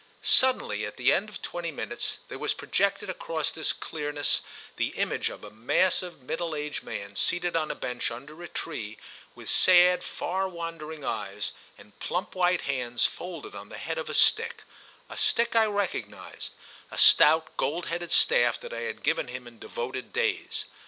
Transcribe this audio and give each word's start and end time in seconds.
Suddenly, 0.23 0.83
at 0.83 0.97
the 0.97 1.13
end 1.13 1.29
of 1.29 1.43
twenty 1.43 1.69
minutes, 1.69 2.17
there 2.27 2.39
was 2.39 2.55
projected 2.55 3.07
across 3.07 3.51
this 3.51 3.71
clearness 3.71 4.41
the 4.77 4.87
image 4.97 5.29
of 5.29 5.43
a 5.43 5.51
massive 5.51 6.23
middle 6.23 6.55
aged 6.55 6.81
man 6.81 7.15
seated 7.15 7.55
on 7.55 7.69
a 7.69 7.75
bench 7.75 8.09
under 8.09 8.41
a 8.41 8.47
tree, 8.47 8.97
with 9.35 9.47
sad 9.47 10.03
far 10.03 10.49
wandering 10.49 11.05
eyes 11.05 11.53
and 11.77 11.99
plump 11.99 12.33
white 12.33 12.61
hands 12.61 13.05
folded 13.05 13.53
on 13.53 13.69
the 13.69 13.77
head 13.77 13.99
of 13.99 14.09
a 14.09 14.15
stick—a 14.15 15.17
stick 15.17 15.55
I 15.55 15.67
recognised, 15.67 16.53
a 16.89 16.97
stout 16.97 17.55
gold 17.55 17.85
headed 17.85 18.11
staff 18.11 18.59
that 18.61 18.73
I 18.73 18.79
had 18.81 19.03
given 19.03 19.27
him 19.27 19.45
in 19.45 19.59
devoted 19.59 20.11
days. 20.11 20.65